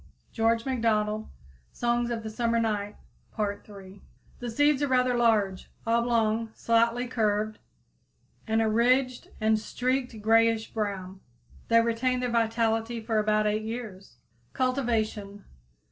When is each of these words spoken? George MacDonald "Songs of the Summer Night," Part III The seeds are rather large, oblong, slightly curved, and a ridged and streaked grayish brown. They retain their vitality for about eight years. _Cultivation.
George 0.31 0.65
MacDonald 0.65 1.27
"Songs 1.71 2.09
of 2.09 2.23
the 2.23 2.29
Summer 2.31 2.57
Night," 2.59 2.95
Part 3.31 3.69
III 3.69 4.01
The 4.39 4.49
seeds 4.49 4.81
are 4.81 4.87
rather 4.87 5.15
large, 5.15 5.69
oblong, 5.85 6.49
slightly 6.55 7.05
curved, 7.05 7.59
and 8.47 8.63
a 8.63 8.67
ridged 8.67 9.29
and 9.39 9.59
streaked 9.59 10.19
grayish 10.19 10.73
brown. 10.73 11.19
They 11.67 11.81
retain 11.81 12.19
their 12.19 12.31
vitality 12.31 12.99
for 12.99 13.19
about 13.19 13.45
eight 13.45 13.61
years. 13.61 14.17
_Cultivation. 14.55 15.43